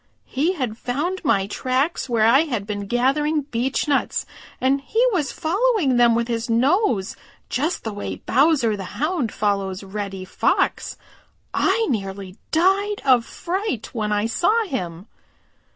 He 0.25 0.53
had 0.53 0.79
found 0.79 1.23
my 1.23 1.45
tracks 1.45 2.09
where 2.09 2.25
I 2.25 2.39
had 2.45 2.65
been 2.65 2.87
gathering 2.87 3.43
beechnuts, 3.51 4.25
and 4.59 4.81
he 4.81 5.05
was 5.11 5.31
following 5.31 5.97
them 5.97 6.15
with 6.15 6.27
his 6.27 6.49
nose 6.49 7.15
just 7.49 7.83
the 7.83 7.93
way 7.93 8.15
Bowser 8.15 8.75
the 8.75 8.97
Hound 8.97 9.31
follows 9.31 9.83
Reddy 9.83 10.25
Fox. 10.25 10.97
I 11.53 11.85
nearly 11.87 12.35
died 12.49 13.03
of 13.05 13.25
fright 13.27 13.91
when 13.93 14.11
I 14.11 14.25
saw 14.25 14.63
him." 14.65 15.05